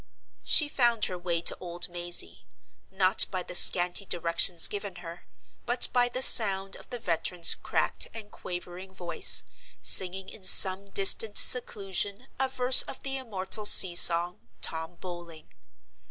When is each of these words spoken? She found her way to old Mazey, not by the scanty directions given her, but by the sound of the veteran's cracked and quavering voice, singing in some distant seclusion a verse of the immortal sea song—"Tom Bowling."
She 0.43 0.67
found 0.67 1.05
her 1.05 1.17
way 1.19 1.41
to 1.41 1.55
old 1.59 1.87
Mazey, 1.87 2.47
not 2.89 3.27
by 3.29 3.43
the 3.43 3.53
scanty 3.53 4.03
directions 4.03 4.67
given 4.67 4.95
her, 4.95 5.27
but 5.67 5.89
by 5.93 6.09
the 6.09 6.23
sound 6.23 6.75
of 6.75 6.89
the 6.89 6.97
veteran's 6.97 7.53
cracked 7.53 8.07
and 8.11 8.31
quavering 8.31 8.95
voice, 8.95 9.43
singing 9.83 10.27
in 10.27 10.43
some 10.43 10.89
distant 10.89 11.37
seclusion 11.37 12.25
a 12.39 12.49
verse 12.49 12.81
of 12.81 13.03
the 13.03 13.17
immortal 13.17 13.67
sea 13.67 13.93
song—"Tom 13.95 14.95
Bowling." 14.95 15.53